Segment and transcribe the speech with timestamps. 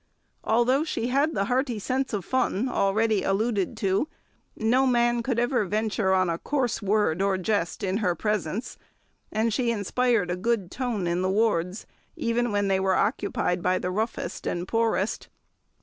[0.43, 4.07] Although she had the hearty sense of fun already alluded to,
[4.57, 8.79] no man could ever venture on a coarse word or jest in her presence,
[9.31, 11.85] and she inspired a good "tone" in the wards
[12.15, 15.29] even when they were occupied by the roughest and poorest.